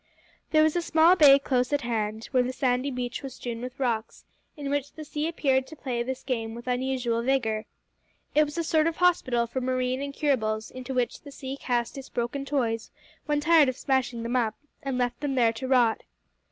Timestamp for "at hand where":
1.71-2.41